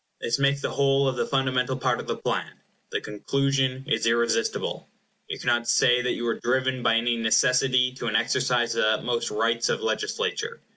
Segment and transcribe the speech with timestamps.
[0.19, 2.53] This makes the whole of the fundamental part of the plan.
[2.89, 4.89] The conclusion is irresistible.
[5.27, 8.87] You cannot say that you were driven by any necessity to an exercise of the
[8.87, 10.59] utmost rights of legislature.